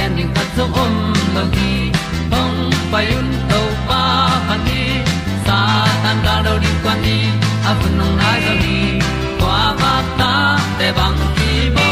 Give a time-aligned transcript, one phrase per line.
[0.00, 0.94] gen ding khat zo om
[1.34, 1.72] lo gi
[2.32, 2.58] hong
[2.92, 4.02] pai un to pa
[4.48, 4.82] pa ni
[5.46, 5.58] sa
[6.02, 7.16] tan da do di kwan ni
[7.70, 8.78] a bu nong nai zo ni
[9.40, 10.32] kwa ba ta
[10.78, 11.88] te bang ki bo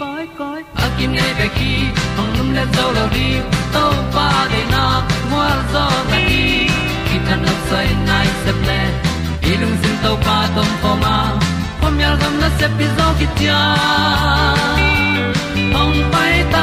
[0.00, 1.72] koi koi a kim nei be ki
[2.16, 3.28] hong lum le zo lo di
[3.74, 3.84] to
[4.14, 4.84] pa de na
[5.32, 6.44] mo zo ta ni
[7.08, 8.80] ki tan no sai nai se ple
[9.50, 11.16] ilung sin to pa tom pa ma.
[11.80, 13.60] Pom yal gam na se pi zo ki tia
[15.76, 16.62] hong pai ta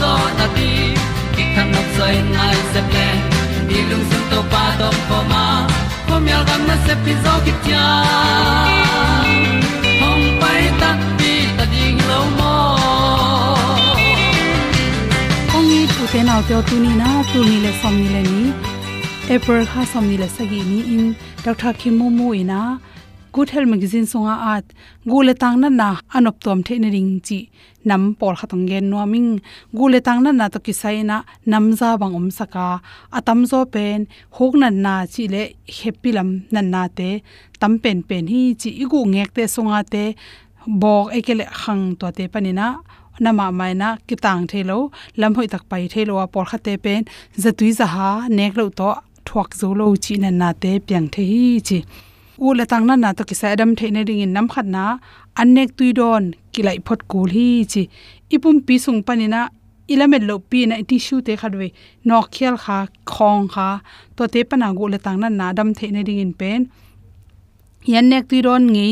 [0.00, 0.70] zo na ti
[1.34, 3.08] ki kan nok sai nai se ple
[3.68, 5.44] ni lung sun to pa to pa ma.
[6.08, 7.86] Ko myal gam na se pi zo ki tia
[10.00, 12.54] hom pai ta ti ta ding lo mo
[15.56, 17.08] ong i tu te nau te tu ni na?
[17.32, 18.42] Tu ni le som ni le ni.
[19.34, 21.06] April kha som ni le sa gi ni in.
[21.44, 22.60] Dr kim mo mo ina
[23.36, 24.66] good health magazine songa at
[25.10, 27.38] gule tang na na anop tom the ne ring chi
[27.88, 29.30] nam por khatong gen no ming
[29.78, 31.16] gule tang na na to kisai na
[31.52, 32.66] nam za bang om saka
[33.18, 34.06] atam zo pen
[34.36, 35.42] hok na na chi le
[35.78, 37.10] happy lam na na te
[37.60, 40.04] tam pen pen hi chi igu ngek te songa te
[40.80, 42.66] bok ekele khang to te panina
[43.24, 44.78] nama mai na kitang thelo
[45.20, 47.00] lam hoi tak pai thelo a por khate pen
[47.42, 48.90] zatui za ha nek lo to
[49.26, 51.80] thuak zo lo chi na na te pyang the hi chi
[52.44, 54.84] u la tang na na to kisa adam the ne ring in nam khat na
[55.40, 57.82] anek tui don kilai phot kul hi chi
[58.34, 59.40] ipum pi sung panina
[59.92, 61.68] ilamet lo pi na tissue te khadwe
[62.08, 62.78] nok khial kha
[63.12, 63.68] khong kha
[64.16, 66.60] to te pana gu le tang na na dam the ne ring in pen
[67.92, 68.90] yan nek tui don ngi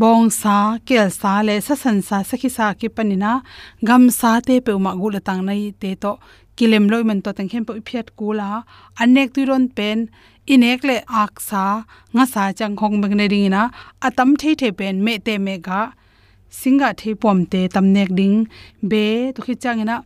[0.00, 0.56] bong sa
[0.86, 3.32] kel sa le sa san sa sakhi sa ki panina
[3.88, 6.12] gam sa te pe ma gu le tang nai te to
[6.56, 8.48] kilem loi man to tang khem po phiat kula
[9.02, 9.98] anek tu ron pen
[10.52, 11.64] inek le ak sa
[12.14, 13.62] nga sa chang khong beng ne ring na
[14.06, 15.80] atam the the pen me te me ga.
[16.60, 18.48] Singa the pom te tamnek ding.
[18.90, 19.96] Be, to khi changena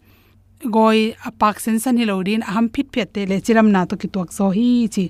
[0.75, 4.29] goi apak sen san hilodin aham phit phet te le chiram na to ki tuak
[4.37, 5.05] so hi chi.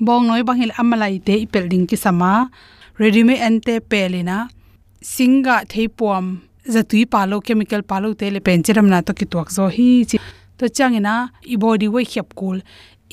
[0.00, 2.32] Bong noi bang hil amalai te ipel ding ki sama.
[2.98, 4.38] Ready me ante pelina
[5.14, 6.24] singa the pom
[6.74, 10.18] zatui palo chemical palo te le pen chiram na to ki tuak zo hi chi.
[10.58, 11.14] To changena
[11.52, 12.58] i body we khep kul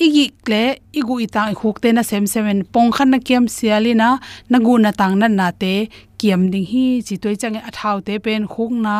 [0.04, 0.62] igi kle
[0.98, 4.08] igu itang khuk te na sem semen pong khan na kiam sialina
[4.52, 5.74] nagu na tang na na te
[6.18, 8.96] kiam ding hi chi toi change athau te pen khuk na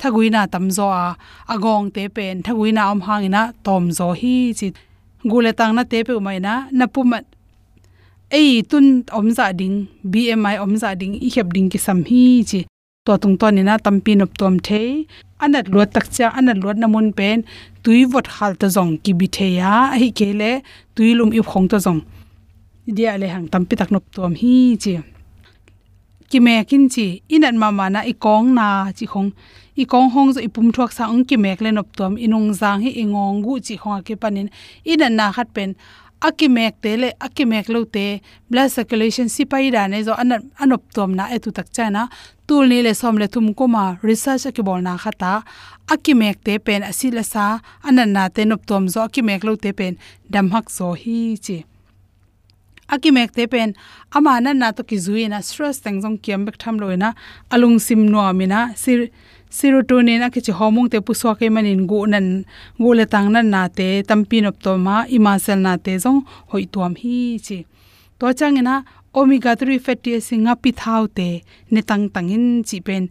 [0.00, 1.06] thaguina tam zo a.
[1.52, 4.66] Agong te pen thaguina om hangina tom zo hi chi.
[5.30, 7.24] Gule tang na te pe mai na na pumat
[8.38, 8.86] ei tun
[9.18, 9.76] om za ding
[10.12, 12.60] bmi om za ding i khep ding ki sam hi chi
[13.08, 14.80] to tung to ni na tampi nop tom the
[15.44, 17.38] anat lo tak cha, anat lo namun pen.
[17.82, 19.72] Tui vot hal ta jong ki bi the ya.
[20.00, 20.50] Hi ke le,
[20.94, 22.00] tui lum i khong ta jong
[22.96, 24.92] dia le hang tampi tak nop tom hi chi.
[26.30, 28.66] Ki me kin chi inan ma ma na i kong na
[28.98, 29.30] chi khong.
[29.82, 32.80] I kong hong zo ipum thuak sa ong ki mek le nop tom inung jang
[32.84, 34.48] hi ingong gu chi khong ke panin.
[34.92, 35.70] Inan na khat pen
[36.20, 38.20] akimek te le, akimek lo te.
[38.50, 42.08] Blood circulation sipai da ne zo an anop tom na etu tak cha na.
[42.46, 45.42] Tul ni le som le thum ko ma research ki bol na khata
[45.88, 47.60] akimek te pen asila sa.
[47.84, 49.98] Anan na te nop tom zo akimek lo te pen
[50.30, 51.64] dam hak zo hi chi.
[52.88, 53.74] Akimek te pen
[54.16, 57.78] ama nan na to ki zuina stress tang jong kiam bek tham loina e alung
[57.78, 59.08] sim no amina e sir
[59.50, 62.44] serotonin a kichi hormone te puswa ke manin gu nan,
[62.78, 66.20] gu le tang nan na te, tampin op to ma ima sel na te zong,
[66.50, 67.58] hoi tuam hi chi.
[68.18, 68.84] To changena
[69.14, 71.28] omega 3 fatty acid nga pi thau te,
[71.70, 73.08] ne tang tangin chi pen.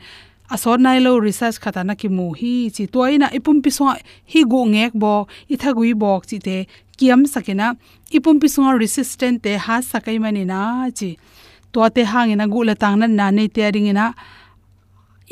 [0.53, 2.83] Asor nai lo research khata na ki mu hi chi.
[2.93, 3.85] Toina ipum pi so
[4.31, 6.57] hi gu ngek bo, i thagui bok chi te,
[6.97, 7.75] kiam sakena
[8.17, 11.17] ipum pi so resistant te, ha sakai mani na chi.
[11.73, 14.13] To te hangina gu le tang nan na ne te ringina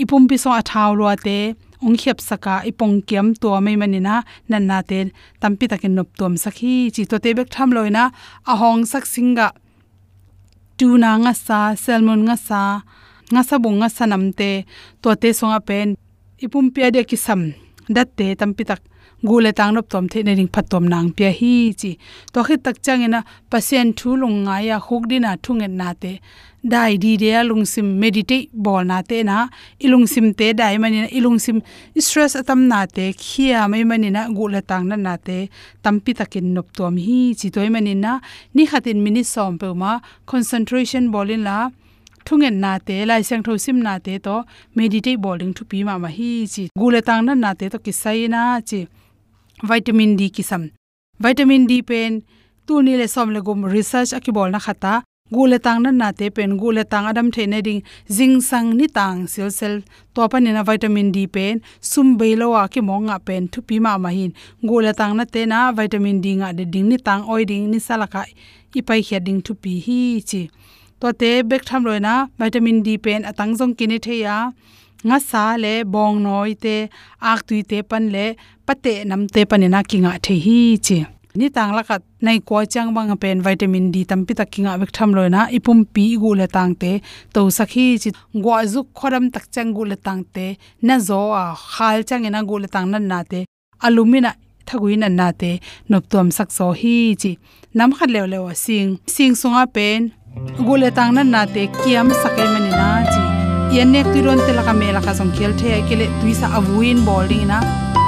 [0.01, 1.37] ipum pi so athaw lo te
[1.85, 4.15] ong khep saka ipong kiam to mai manina
[4.49, 4.99] nan na te
[5.41, 6.75] tampi takin nop tom sakhi.
[6.93, 8.03] Chi to te bek tham loina
[8.51, 9.47] a hong sak singa,
[10.77, 12.61] tuna nga sa salmon nga sa
[13.33, 14.49] nga sa bung nga sanam te
[15.01, 15.87] to te songa pen
[16.45, 17.41] ipum pi ade ki sam
[17.95, 18.81] dat te tampi tak
[19.25, 21.97] gule tang nop tom the ne ring phatom nang pia hi chi.
[22.33, 26.19] To khit tak changena pasien thu lung nga ya khuk dina thungen na te.
[26.73, 29.47] Dai di de lung sim meditate bol na te na.
[29.85, 31.07] Ilung sim te dai mani na.
[31.17, 31.61] Ilung sim
[31.97, 33.13] stress atam na te.
[33.13, 35.37] Khia mai mani na gule tang na na te.
[35.83, 38.19] Tampi takin nop tom hi chi toy mani na.
[38.55, 39.99] Ni khatin mini som pe ma.
[40.25, 41.69] Concentration bolin la.
[42.25, 43.05] Thungen na te.
[43.05, 44.35] Lai sang tho sim na te to
[44.75, 46.63] meditate bowling thu pi ma ma hi chi.
[46.81, 48.87] Gule tang na na te to kisai na chi
[49.63, 50.71] vitamin d kisam.
[51.19, 52.23] Vitamin d pen
[52.67, 56.29] tu ni le som le gum research akibol na khata, gule tang na na te
[56.29, 59.81] pen, gule tang adam the ne ding jing sang ni tang sel sel
[60.13, 63.61] to pa ni na vitamin d pen, sum be lo wa ki monga pen, thu
[63.61, 64.33] pi ma ma hin.
[64.61, 67.79] Gule tang na te na vitamin d nga de ding ni tang, oi ding ni
[67.79, 68.25] salaka
[68.87, 70.49] pai khia ding thu pi hi chi.
[70.99, 74.51] To te bek tham loina vitamin d pen atang jong kini theya
[75.07, 76.89] nga sa le, bong noi te,
[77.31, 78.25] ak tui te pan le
[78.67, 80.97] pate nam panina kinga the hi chi
[81.39, 82.01] ni tang la kat
[82.47, 86.29] ko chang bang pen vitamin d tam pi kinga bek tham loina ipum pi gu
[86.39, 86.91] le tang te,
[87.33, 88.09] to sakhi chi
[88.43, 90.57] gwa zu khoram tak chang gu le tang te,
[90.87, 93.39] na zo a khal chang ina gu le tang nan na te,
[93.85, 94.31] alumina
[94.67, 95.51] thagui nan na te,
[95.89, 97.31] nop tom sak so hi chi.
[97.77, 100.01] Nam khat lew lew sing sing sunga pen
[100.67, 103.21] gule tang nan na te, kiam sakai mani na chi.
[103.75, 107.47] Yan nek tu ron te la me la song khel the, kele tuisa avuin bowling
[107.51, 107.59] na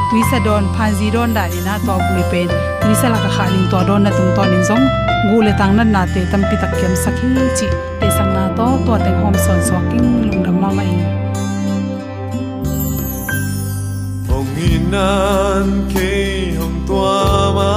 [0.10, 2.50] tuisa don phanji don da ni na to bui pen
[2.82, 4.86] tuisa la ka khalin to don na tung to nin zong
[5.30, 7.68] gule tang nan na te tam pi tak kiam sakhi chi
[8.00, 10.92] te sang na to to te hom son so king lung dam ma mai
[14.30, 16.12] hồng inan ke
[16.60, 17.20] hồng tua
[17.58, 17.74] ma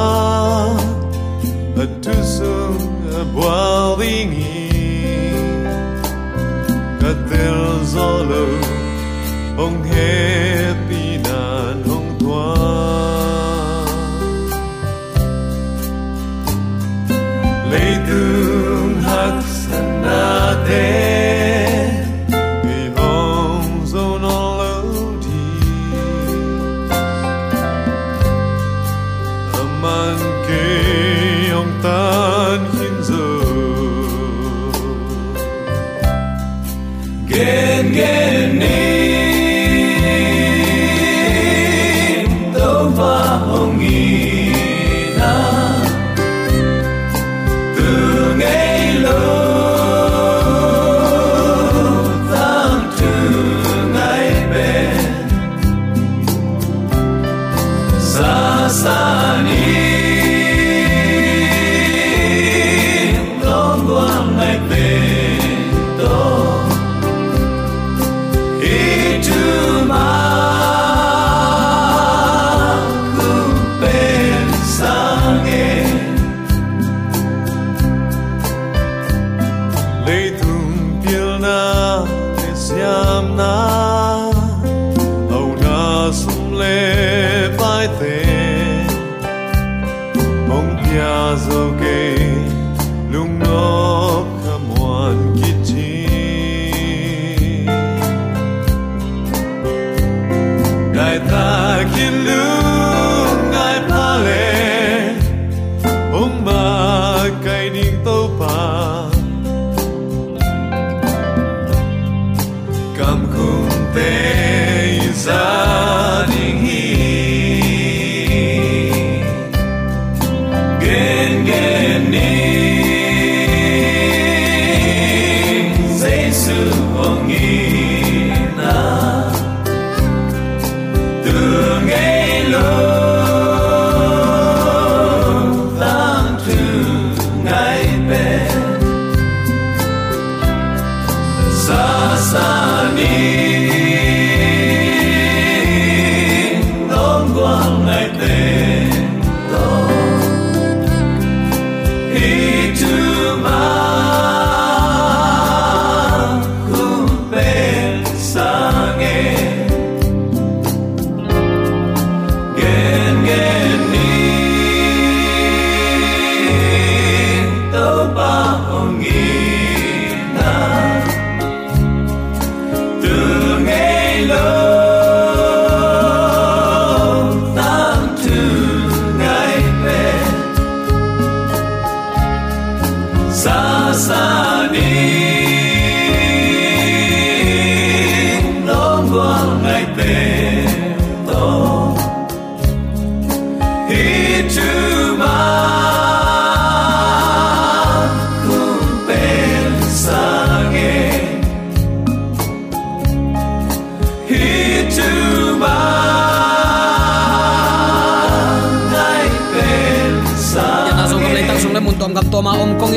[1.83, 2.81] at tu sung
[3.19, 4.67] a boilingi
[7.01, 7.61] katel
[7.95, 8.45] zolo
[9.59, 10.70] hồng happy
[17.71, 18.30] made the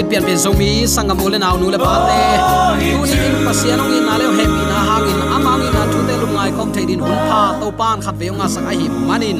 [0.03, 2.89] ma pian pian zomi sangam ole naw nu le pa te tu ni
[3.27, 6.51] in pasian ong in na le happy na hangin amang in na thu te lungai
[6.57, 9.39] kong te din hun pha to pan khat ve nga sang a hi manin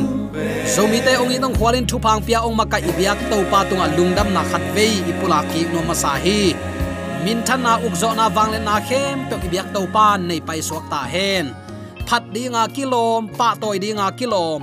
[0.76, 3.88] zomi te ong i tong khwalin thu phang pia ong maka ibiak to pa tunga
[3.98, 6.40] lungdam na khat ve ipula ki no ma hi
[7.24, 10.40] min than na uk zo na wang le na khem to ibyak to pan nei
[10.48, 11.46] pai suak ta hen
[12.08, 14.62] phat dinga kilom pa toy dinga kilom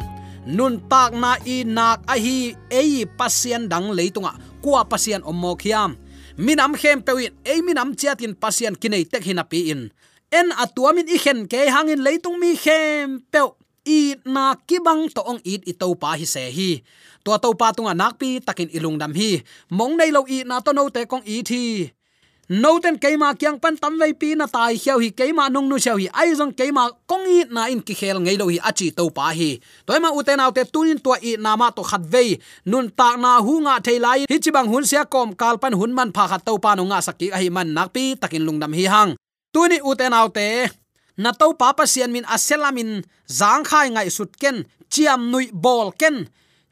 [0.56, 2.36] nun tak na i nak a hi
[2.80, 5.96] ei pasien dang leitunga kwa pasian ommo khiam
[6.40, 9.92] minam khem pewin, ei minam chiatin pasian kinai tek hina pi in.
[10.32, 13.40] En atuamin i khen ke hangin leitung mi khem pe
[13.86, 16.70] i na kibang to ong it i pa hi se hi.
[17.24, 19.42] To to pa tunga nak pi takin ilung dam hi.
[19.70, 21.92] Mong nei lo i na to no te kong i thi
[22.50, 25.94] noten keima kyang pan tam vei pi na tai hiao hi keima nong nu hiao
[25.94, 26.10] hi.
[26.10, 29.30] Ai jong keima kong i na in ki khel ngei lo hi achi to pa
[29.30, 29.62] hi.
[29.86, 32.34] Toima uten autte tunin to i na ma to khat vei
[32.66, 35.94] nun ta na hu nga thailai hi chi bang hun sia kom, kal pan hun
[35.94, 38.90] man pha khat to pa no nga saki a man nak pi takin lungdam hi
[38.90, 39.14] hang
[39.54, 40.74] tuni uten autte
[41.22, 45.94] na to pa pa sian min aselamin zang khai ngai sut ken, chiam nui bol
[45.94, 46.26] ken.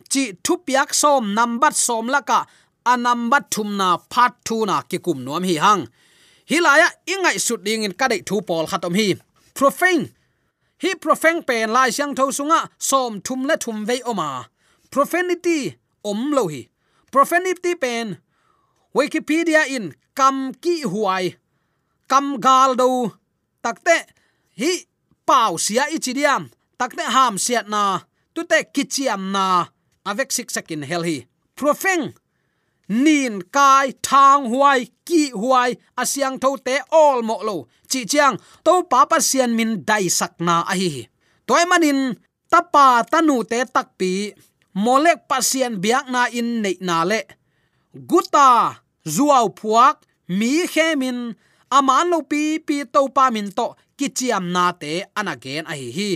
[0.08, 2.49] Chi thupiak som nambat som laka
[2.92, 5.83] anambat thumna phat thu na ki kum nuam hi hang.
[6.50, 9.09] Hilaya ingai sut ding in kadai thu pol khatom hi.
[9.57, 10.04] Profane
[10.83, 14.28] hi profane pen lai siang tho sunga som thum le thum ve oma.
[14.92, 15.59] Profanity
[16.11, 16.62] om lo hi.
[17.12, 18.07] Profanity pen.
[18.95, 21.25] Wikipedia in kam ki huai.
[22.11, 23.12] Kam gal do
[23.64, 23.97] takte
[24.61, 24.73] hi
[25.28, 26.42] pau sia ichidiam
[26.80, 27.83] takte ham siat na.
[28.35, 29.66] Tute kichiam na.
[30.07, 31.26] Avek sik sakin hel hi.
[31.59, 32.14] Profeng
[32.88, 37.68] nin kai, thang huai, ki huai, asyang tho te, all mo lo.
[37.88, 41.09] Chi chiang to papa sian min dai sakna a hi
[41.49, 42.00] toy manin
[42.52, 44.12] tapa tanu te takpi
[44.85, 47.21] molek pasien biak na in nei na le.
[48.11, 48.49] Guta
[49.14, 49.97] zuaw phuak
[50.38, 51.18] mi khemin
[51.76, 53.66] aman lo pi pi to pa min to
[53.99, 55.88] kichiam na te anagen a hi.
[55.97, 56.11] Hi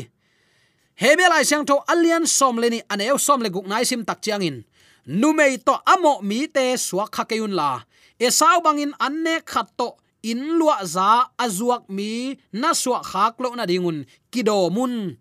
[1.02, 4.56] hebelai sang tho, alian som leni aneu som le guk nai sim tak chiang in
[5.06, 7.82] numei to amo mi te suak kha keun la.
[8.18, 13.54] E sau bangin anne khat to in lua za azuak mi na suak khak lo
[13.54, 14.06] na dingun.
[14.30, 15.18] Kido mun.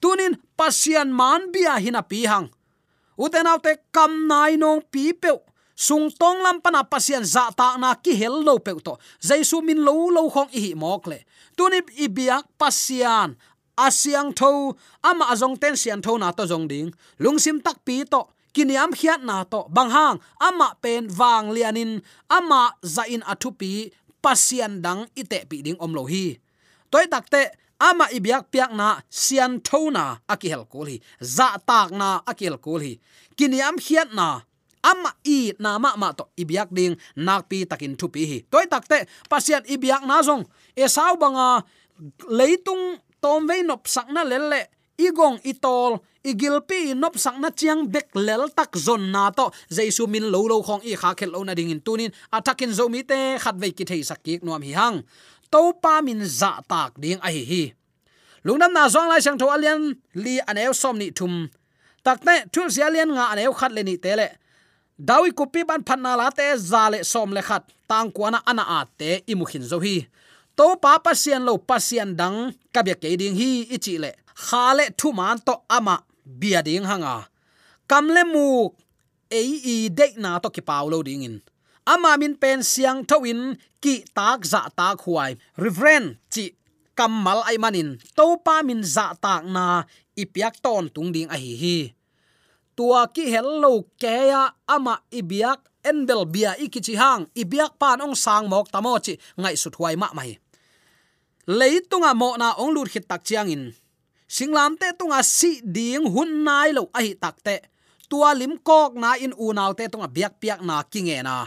[0.00, 2.48] Tunin pasian man bia hina pi hang.
[3.16, 5.32] Uten te kam nai nong pi pe
[5.76, 8.96] sung tong lam pana pasian za ta na ki hel lo pe to.
[9.20, 11.18] Jaisu min lo lo khong i mok le.
[11.56, 13.36] Tunip ibiak pasian.
[13.76, 16.92] Asiang tho ama azong ten sian tho na to jong ding.
[17.20, 22.00] Lungsim tak pi to kiniam khiat na to bang hang ama pen wang lianin.
[22.32, 23.92] Ama zain athupi
[24.24, 26.40] pasian dang ite pi ding omlo hi.
[26.88, 30.96] Toy takte, ama ibyak piak na sian thona akihel kul hi.
[31.20, 32.92] Za tak na akil kul hi.
[33.36, 34.40] Kiniam khiat na
[34.80, 38.38] ama i na ma ma to ibyak ding nak pi takin thu pi hi.
[38.48, 40.48] Toy takte, pasian ibyak na zong.
[40.72, 41.60] E sau banga
[42.32, 48.76] leitung tom ve nop sakna lelle igong itol, igilpi nop sakna chiang bek lel tak
[48.76, 49.52] zon na to.
[49.70, 52.12] Jaisu min lo lo khong i kha khel na ding in tunin.
[52.32, 55.04] Atakin zo mi te khat ve ki thei sakik nuam hi hang.
[55.52, 57.64] To pa min za tak ding a hi hi.
[58.46, 61.50] Lungnam na zong lai sang tho alian, li aneu som ni thum.
[62.04, 64.28] Takne thul sia lian nga aneu khat le ni te le.
[64.98, 67.64] Dawi kupi ban phanna la te, za le som le khat.
[67.90, 70.06] Tang kwana ana a te imukhin zo hi.
[70.56, 75.38] To pa pasien lo pasien dang kabya ke ding hi ichi le khale thu man
[75.46, 75.96] to ama
[76.40, 77.16] bia ding hanga.
[77.90, 78.46] Kamle mu
[79.30, 81.36] ei e de na to ki paulo ding in.
[81.86, 86.44] Ama min pen siang thawin ki tak za ta khuai reverend chi
[86.98, 87.90] kamal ai manin.
[88.16, 89.64] To pa min za tak na
[90.22, 91.78] ipiak ton tung ding a hi hi.
[92.76, 97.22] Tua ki hello ke ya ama ibiak enbel bia ikichi hang.
[97.32, 100.36] Ibiak pan ong sang mok tamo chi ngai su thuai ma mai.
[101.58, 103.64] Leitunga mo na ong lut khit tak chiang in
[104.28, 107.62] singlam te tunga si ding hun nai lo ai takte.
[108.06, 111.46] Tua lim kok na in u naw te tunga biak piak na kinge na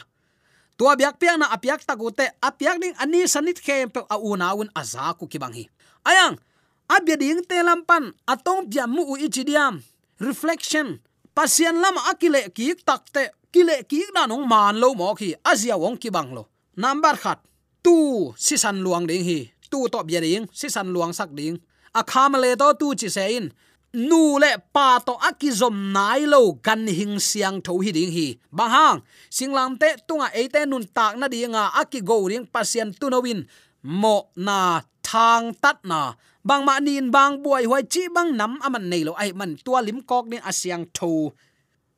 [0.80, 4.72] tua biak piak na apiak takute, apiak ding ani sanit khem pe a u nawun
[4.72, 5.68] aza ku kibang hi
[6.08, 6.40] ayang
[6.88, 9.84] abia ding te lampan atong bia mu u ichidiam
[10.24, 11.04] reflection
[11.40, 15.96] pasian lam akile ki takte, kile ki na nong man lo mo khi azia wong
[15.96, 16.52] kibang lo.
[16.76, 17.40] Number khat,
[17.80, 19.48] tu sisan luang ding hi.
[19.72, 21.56] Tu to bia ding, sisan luang sak ding
[21.94, 23.48] akham le to tu chi se in.
[23.94, 28.38] Nu le pa to akizom nai lo gan hing siang tho hi ding hi.
[28.52, 29.00] Bang hang,
[29.34, 33.50] singlam te tunga eite nun tak na dinga aki go ring pasien tunawin
[33.82, 36.14] mo na thang tat na.
[36.46, 39.82] Bang ma nin bang buai hoi chi bang nam aman nei lo ai man tua
[39.82, 41.34] lim kok ni asyang tho.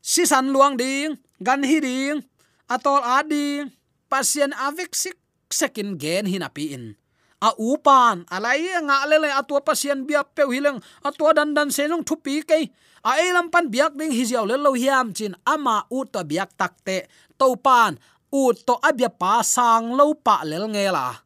[0.02, 1.14] Si san luang ding,
[1.46, 2.26] gan hi ding,
[2.66, 3.70] atol a ding,
[4.10, 5.20] pasien avik sik
[5.52, 6.86] sekin gen hinapi in
[7.42, 11.74] a upan alai e nga le le atwa pasien bia pe hileng atua dan dan
[11.74, 12.70] senong thupi ke
[13.02, 15.34] a elam pan biak ding hi jaw le lo hiam chin.
[15.46, 17.98] Ama u to biak takte to pan.
[18.32, 21.20] U to abia pa sang lo pa lel ngela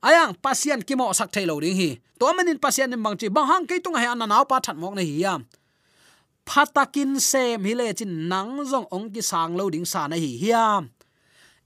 [0.00, 1.90] ayang, pasien kimo sak thailo ding hi.
[2.16, 3.28] To manin pasien nim bang chi.
[3.28, 5.44] Bang hang ke tung ha an naw pa that mok na hi yam
[6.50, 10.30] phatakin sem hi le chin nang zong ong ki sang lo ding sa na hi
[10.42, 10.90] hiam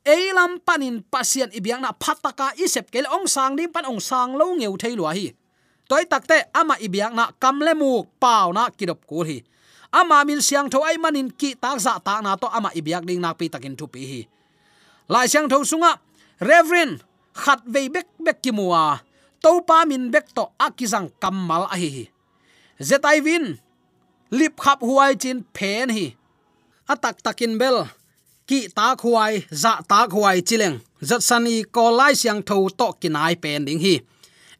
[0.04, 4.52] eilam panin pasien ibiang na phataka isep kel ong sang dim pan ong sang lo
[4.52, 5.32] ngeu thailua hi.
[5.88, 9.40] Toy takte ama ibiang na kamle mu pau na kidop ko hi.
[9.92, 13.20] Ama min siang tho ai manin ki tak za ta na to ama ibiak ding
[13.20, 14.20] na pi takin thu pi hi.
[15.08, 16.00] Lai siang tho sunga,
[16.40, 17.04] reverend
[17.36, 19.00] khat ve bek bek ki muwa
[19.40, 22.08] to pa min bek to akizang kammal a hi
[22.80, 23.60] zetai win
[24.32, 26.16] lip khap huai chin phen hi.
[26.84, 27.88] Atak takin bel
[28.48, 30.76] ki ta khuai, za ta khuai chileng.
[31.08, 33.94] Zat sani ko lai siang tho to kinai pen ding hi.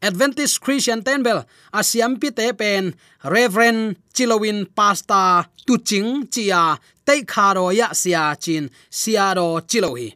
[0.07, 1.39] Adventist christian tenbel
[1.79, 2.93] asiam pi te pen,
[3.33, 5.21] reverend chilowin pasta
[5.67, 6.63] tuching chia
[7.05, 8.63] te kharo ya sia chin
[8.99, 10.09] sia ro chilohi.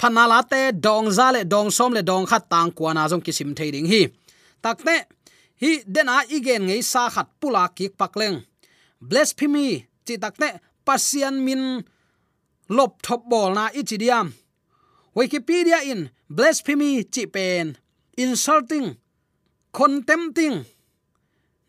[0.00, 3.70] Phanala te dong za le dong som le dong khat tang kwana jong kisim thei
[3.74, 4.02] ding hi.
[4.64, 4.96] Takte
[5.62, 8.38] hi dena igen ngei sa khat pula ki pakleng
[9.00, 11.82] blasphemy, chi takte pasian min
[12.70, 14.32] lop thop bol na ichidiam.
[15.16, 17.76] Wikipedia in blasphemy chi pen,
[18.16, 18.96] insulting
[19.72, 20.64] contempting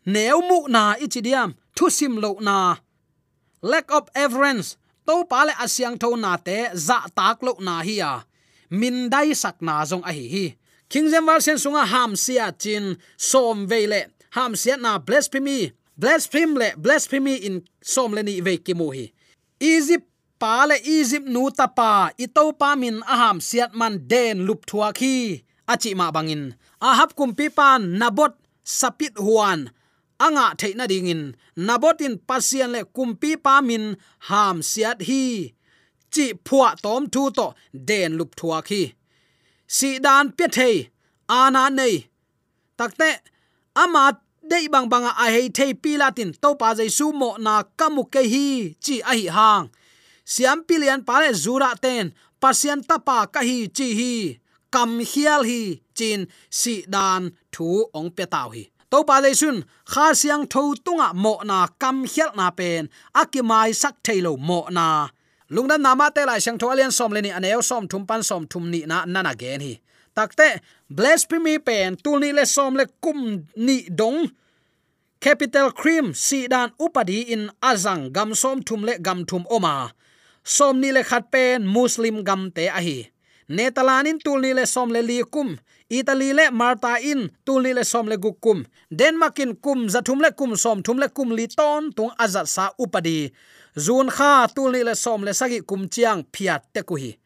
[0.06, 2.76] neu mu na ichidiam, thu sim lo na.
[3.60, 8.22] Lack of reverence to pale asyang tho na te, za tak lo na hi ya.
[8.70, 10.46] Min dai sak na zong a hi hi.
[10.88, 16.68] King james sen sunga ham sia chin, som vele ham sia na blasphemy blasphemy le,
[16.76, 19.12] blasphemy in som le ni ve ki mu hi.
[19.60, 20.11] Egypt
[20.42, 21.92] pa le egypt nu ta pa,
[22.24, 22.26] i
[22.60, 25.14] pa min aham siat man den lup thua khi
[25.72, 26.44] achi ma bangin
[26.88, 28.32] ahap kum pi pan nabot
[28.78, 29.60] sapit huan
[30.24, 31.22] anga theina dingin
[31.66, 33.84] nabotin pasian le kumpi pa min
[34.28, 35.22] ham siat hi.
[36.14, 37.46] Chi phua tom thu to
[37.88, 38.82] den lup thua khi.
[39.76, 40.74] Si dan pe thei
[41.40, 41.94] ana nei.
[42.78, 43.10] Takte
[43.82, 44.04] ama
[44.50, 48.46] dei bang banga a hei thei pilatin to pa jaisu mo na kamuke hi
[48.84, 49.66] chi a hi hang
[50.24, 52.12] siam pilian pale zura ten.
[52.40, 54.14] Pasian tapa ka hi chi hi.
[54.72, 58.64] Kam hial hi chin si dan thu ong pe taw hi.
[58.90, 62.88] To pa le sun, kha siang tho tunga mo na, kam hial na pen.
[63.20, 65.08] Akimai sak thailo mo na.
[65.54, 68.80] Lungdam nama te lai siang tholian som leni aneo som thum pan, som thum ni
[68.90, 69.74] na nana gen hi.
[70.16, 70.60] Takte
[70.96, 73.20] blasphemy pen tulni le som le kum
[73.56, 74.28] ni dong.
[75.20, 79.92] Capital cream, si dan upadi in azang, gam som thum le gam thum oma
[80.44, 83.12] som ni le khat pen, muslim gam te a hi.
[83.48, 85.56] Netalanin tulni le som le li kum.
[85.90, 88.16] Italy le marta in, tulni le som le
[89.12, 92.70] mac in kum, zathum le kum som, thum le kum li ton, tung azat sa
[92.78, 93.32] upadi.
[93.76, 97.18] Zun kha, tulni le som le sagi kum chiang phiat te ku hi.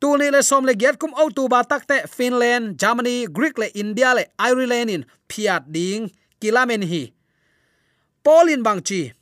[0.00, 4.24] Tulni le som le get kum autu ba takte finland, germany, greek le india le
[4.38, 7.12] ireland in phiat ding, kilamen hi.
[8.22, 9.15] Polin bangchi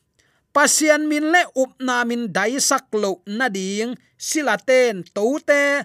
[0.55, 3.90] pasian min le up na min dai sak lo na ding
[4.27, 5.83] silaten tote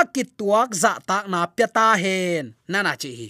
[0.00, 2.44] akit tuak za tak na pyata hen.
[2.72, 3.28] Nana chi hi.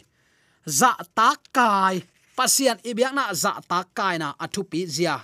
[0.78, 1.96] Za tak kai.
[2.38, 5.16] Pasian ibyak na za tak kai na athupi zia.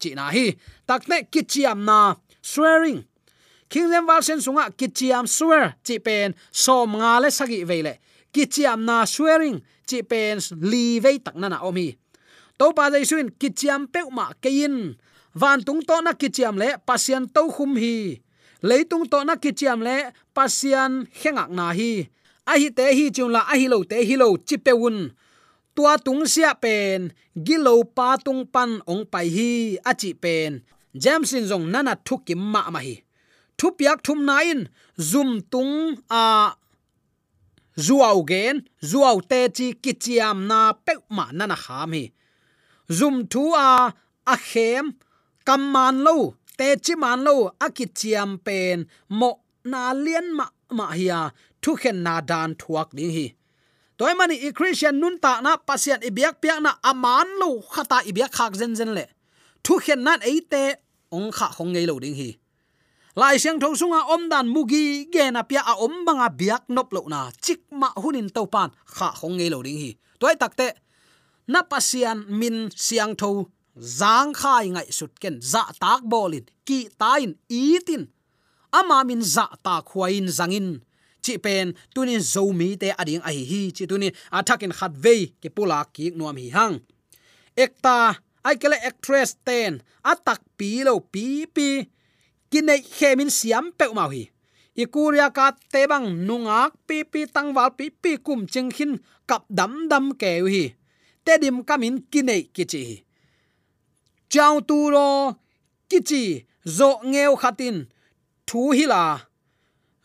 [0.00, 0.46] Chi na hi.
[0.88, 2.14] Takne kichiam na.
[2.42, 3.02] Swearing.
[3.70, 5.74] King wal sen sunga kichiam swear.
[5.86, 7.98] Chi pen som nga le sagi vele
[8.34, 9.58] kichiam na swearing.
[9.88, 10.38] Chi pen
[10.70, 11.99] li ve tak na na omi
[12.60, 14.76] to pa dai suin kichiam pe ma kein
[15.40, 17.96] van tung to na kichiam le pasian to khum hi
[18.68, 19.96] leitung to na kichiam le
[20.36, 21.92] pasian hengak na hi
[22.50, 24.96] a hi te hi chung la a hi lo te hi lo chi peun
[25.74, 27.00] tua tung sia pen
[27.46, 29.50] gilo pa tung pan ong pai hi,
[29.90, 30.52] a chi pen
[31.02, 32.96] jamsin jong nana thukim ma ma hi
[33.58, 34.58] thu yak thum nain
[35.10, 35.74] zum tung
[36.22, 36.24] a
[37.86, 38.56] zuaw gen
[38.90, 42.04] zuaw te chi kichiam na pe ma nana kham hi
[42.98, 43.92] zum thu a
[44.26, 44.84] a khem,
[45.46, 46.16] kam man lo,
[46.58, 47.34] te chi man lo
[47.66, 49.30] akit chiam pen, mo
[49.64, 51.20] na lien ma ma hiya
[51.62, 53.26] thu khen na dan thuak ding hi.
[53.98, 58.32] Toy mani i christian nun ta na, pasian biak piak na aman lo khata ibyak
[58.36, 59.04] khak zen zen le.
[59.64, 60.64] Thu khen nan eite
[61.16, 62.30] ong kha khong ngei lo ding hi.
[63.20, 66.88] Lai siang thong sunga om dan mugi ge na pia a om banga biak nop
[66.94, 69.90] lo na, chik ma hunin to pan, kha khong ngei lo ding hi.
[70.20, 70.66] Toy takte
[71.52, 73.30] na pasian min siang tho,
[73.98, 78.02] zang khai ngai sut ken, za tak bolin, ki tain itin.
[78.78, 80.68] Ama min za ta khuain zangin.
[81.24, 85.48] Chi pen tunin zomi te ading a hi hi chi tunin athakin khat ve ke
[85.56, 86.76] pula ki nuam hi hang.
[87.64, 87.98] Ekta,
[88.46, 89.72] ai kele actress ten,
[90.12, 91.68] atak pi lo pi pi.
[92.50, 94.24] Kinai khemin siam pe mau hi.
[94.82, 98.92] Ikuria ka tebang nungak pi pi, tangwal pi pi kum ching khin
[99.28, 100.64] kap dam dam ke hi
[101.30, 102.82] tedim kamin kinai kichi
[104.32, 105.10] chau tu ro
[105.90, 106.22] kichi
[106.76, 107.76] zo ngeu khatin
[108.48, 109.02] thu hila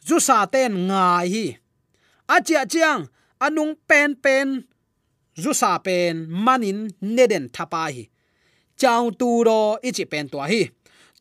[0.07, 1.45] zu sa ten ngai hi
[2.35, 3.01] achia chiang
[3.45, 4.47] anung pen pen
[5.41, 6.13] zu sa pen
[6.45, 6.79] manin
[7.15, 8.03] neden thapa hi
[8.81, 10.61] chau tu ro ichi pen to hi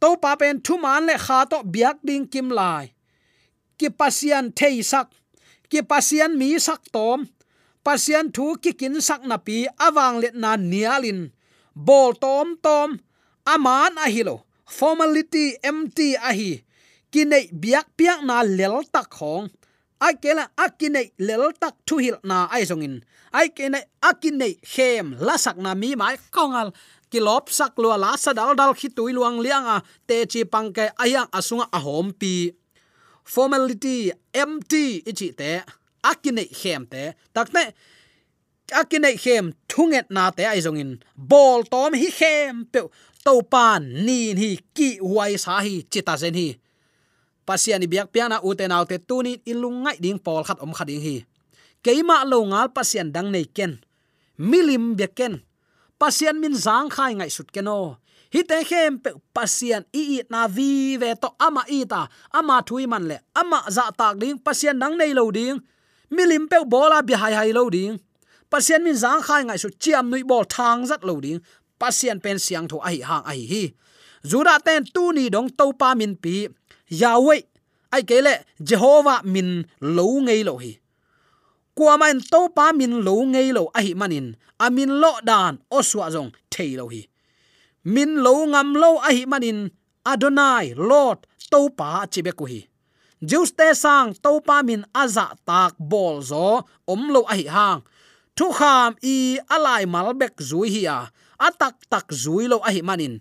[0.00, 2.84] to pa pen thu man le kha to biak ding kim lai
[3.78, 5.08] ki pasian thei sak
[5.70, 7.18] ki pasian mi sak tom
[7.84, 11.30] pasian thu kikin sak na pi awang let na nialin.
[11.76, 12.98] Bol tom tom
[13.44, 16.52] aman a hilo formality empty a hi
[17.12, 19.46] kinai biak piak na lel tak khong
[20.00, 22.96] ai kela akinai lel tak thu hil na ai zongin
[23.34, 26.70] ai kene akinai hem la sak na mi mai kongal.
[27.10, 29.76] Kilop sak lua la sa dal dal khi tui luang liang a
[30.08, 32.50] te chi pang ke ayang asunga ahom pi.
[33.22, 35.62] Formality empty ichi te
[36.10, 37.02] akine khem te.
[37.34, 37.62] Takne
[38.80, 42.80] akine khem thunget na te aizongin bol tom hi khem pe.
[43.24, 46.48] To pan ni hi, ki wai sa hi, chita zen hi.
[47.48, 51.16] Pasiani biak piana uten autte tuni ilungai ding pol khat om khading hi.
[51.84, 53.80] Keima lo ngal pasian dang nei ken.
[54.36, 55.40] Milim beken
[56.00, 57.96] pasian min zang khai ngai sut keno
[58.34, 62.02] hi te khem pe pasian i i na vi ve to ama i ta.
[62.38, 65.56] Ama thui man le, ama za tak ding, pasian dang nei lo ding
[66.16, 67.94] milim pe bola bi hai hai lo ding.
[68.50, 71.40] Pasien min zang khai ngai su chiam nui bol thang zat lo ding.
[71.80, 73.64] Pasien pen siang tho ai hang ai hi
[74.30, 76.48] zura ten tu ni dong to pa min pi.
[77.00, 77.36] Yawe
[77.94, 78.34] ai kele
[78.68, 79.48] jehovah min
[79.96, 80.72] lo ngei lo hi.
[81.76, 84.26] Kwa man to pa min lo ngei lo a hi manin.
[84.64, 87.02] Amin lo dan oswa jong thei lo hi.
[87.94, 89.58] Min lo ngam lo a hi manin.
[90.06, 91.18] Adonai, lord,
[91.50, 92.60] to pa chibe ku hi.
[93.24, 97.80] Jews te sang to pa min aza tak bol zo, om lo a hang.
[98.36, 101.00] Thu kham i alai malbek zui hi a.
[101.46, 103.14] Atak tak zui lo a manin.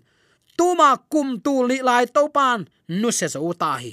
[0.58, 2.60] Tuma kum tu li lai to pan,
[3.00, 3.92] nu se zo ta hi.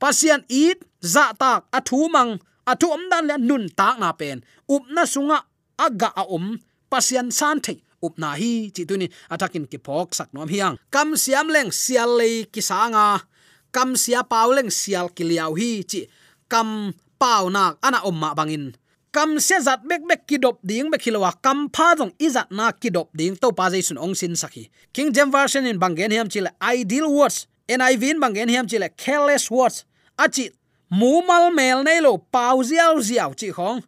[0.00, 0.78] Pasian it,
[1.14, 2.32] za tak athu mang
[2.70, 4.38] athu om dan le nun tak na pen.
[4.74, 5.38] Up na sunga
[5.78, 6.46] aga a om.
[6.90, 9.06] Pasian san thei, up na hi, chi tu ni.
[9.32, 13.06] Atakin ki phok sak nom hiang kam siam leng sial le ki sanga
[13.78, 16.10] kam sia pauleng sial kiliau hi chi.
[16.50, 18.74] Kam pau nak ana omma bangin.
[19.14, 23.14] Kam se zat bek bek kidop ding bek khilowa kam pha dong izat na kidop
[23.14, 27.06] ding to pa jaisun ong sin saki king james version in bangen hiam chile ideal
[27.06, 27.46] words.
[27.70, 29.86] Niv in bangen hiam chile careless words.
[30.18, 30.50] Achi
[30.90, 33.78] mumal mel nei lo pau ziau ziau chi khong.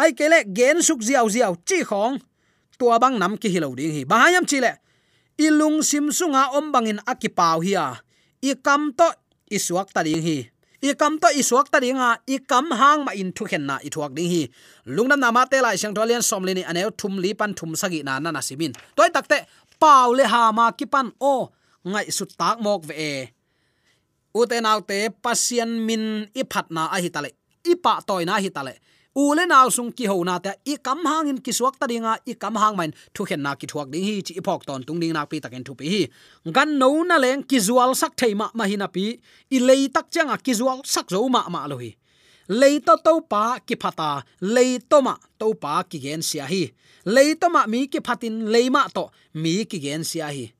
[0.00, 2.16] Ai kele gen suk ziau ziau chi khong.
[2.80, 4.02] Tua bang nam ki hilo ding hi.
[4.08, 4.80] Bahayam chile,
[5.36, 8.03] ilung sim sunga om bangin akipau hiya
[8.44, 9.08] i kam to
[9.56, 10.38] isuak ta ding hi.
[10.84, 13.88] I kam to isuak ta dinga i kam hang ma in thu khen na i
[13.94, 14.42] thuak ding hi.
[14.94, 17.72] Lungnam na ma te lai sang tholian som le ni aneu thum li pan thum
[17.80, 19.38] sagi na na na simin toy takte
[19.82, 21.34] pau le ha ma ki pan o,
[21.90, 23.12] ngai su tak mok ve e.
[24.38, 25.08] U te nau te
[25.88, 26.04] min
[26.40, 27.30] i phat na a hi tale
[27.64, 28.74] i pa toy na hi tale
[29.14, 32.18] ule naw sung ki ho na ta, i kam hang in ki suak ta dinga,
[32.26, 35.00] i kam hang main thu khen na ki thuak ding hi, chi phok ton tung
[35.00, 36.02] ding na pi taken thu pi hi.
[36.50, 39.04] Gan no na leng ki zual sak thei ma ma hi na pi,
[39.50, 41.94] i lei tak changa ki zual sak zo ma ma lo hi.
[42.48, 46.64] Lei to to pa ki phata, lei to ma to pa ki gen sia hi.
[47.06, 50.50] Lei to ma mi ki phatin, lei ma to mi ki gen sia hi.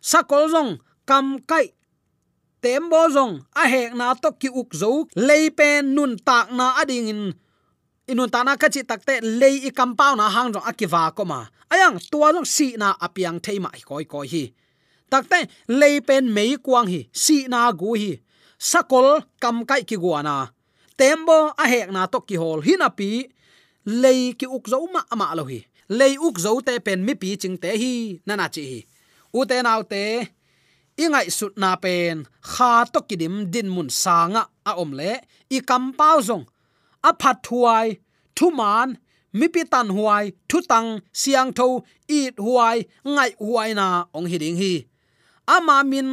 [0.00, 1.74] Sakol zong, kam kai,
[2.62, 6.78] tem bo zong, a hek na to ki uk zo, lei pen nun tak na
[6.80, 7.22] ading in
[8.10, 11.40] inun ta na ka chi takte lei i compound na hang jong akiwa ko ma
[11.72, 14.44] ayang, tua jong si na apiang theima koi koi hi.
[15.10, 18.12] Takte, lei pen mei kwang hi, si na gu hi.
[18.58, 20.50] Sakol kam kai ki guana
[20.96, 22.60] tembo a hek na to ki hol.
[22.66, 23.10] Hin api
[23.84, 25.60] lei ki uk zo ma ama lo hi.
[25.88, 27.92] Lei uk zo te pen mi pi ching te hi
[28.26, 28.80] nana chi hi.
[29.36, 30.02] U te nau te
[30.96, 35.12] ingai sut na pen, kha to kidim din mun sanga a om le,
[35.52, 36.46] i kam pau zong
[37.08, 37.86] a phat thuai
[38.36, 38.88] thu man
[39.38, 40.88] mi pi tan huai thu tang
[41.20, 41.66] siang tho
[42.20, 42.76] it huai
[43.14, 44.36] ngai huai na ong hi.
[44.42, 44.72] Ding hi
[45.54, 46.08] ama min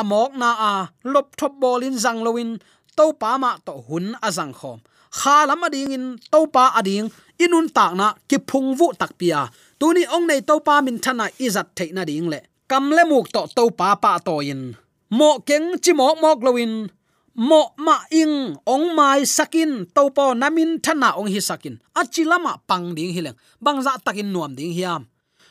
[0.00, 0.74] amok na a
[1.12, 2.50] lop thop bolin zang loin
[2.96, 4.78] to pa ma to hun azang khom
[5.18, 7.06] kha ading in to pa ading,
[7.38, 9.40] inun tak na ki phung vu tak pia.
[9.78, 12.40] Tuni ong nei to pa min thana izat theina ding le.
[12.70, 14.62] Kam le muk to to pa pa to in.
[15.10, 16.72] Mo keng chi mok mok loin
[17.34, 21.78] mo ma ing ong mai sakin topo namin thana ong hi sakin.
[21.94, 25.06] Achilama pang ding hileng bangza takin nuam ding hiam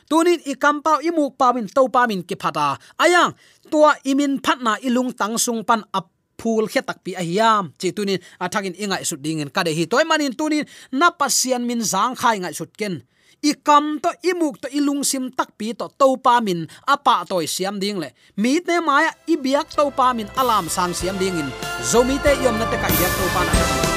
[0.07, 2.77] tunin ikampau imu pawin topa min ki phata.
[2.99, 3.35] Ayang
[3.71, 8.19] tua imin phatna ilung tang sung pan ap phul khe tak pi ahiam chi tunin
[8.39, 9.87] athakin ingai su dingin kade hi.
[9.87, 13.03] Toy manin tunin na pasian min zang khai ngai sut ken
[13.43, 17.27] i kam to, i muk to ilung sim tak pi to to pa min apa
[17.27, 18.09] toy siam ding le.
[18.39, 21.49] Mi te maya, i biak to pa min alam sang siam ding in.
[21.83, 23.53] Zo mi te yom na te ka yak to pa na.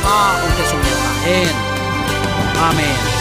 [0.06, 1.54] A o te sung ta hen
[2.66, 3.15] amen.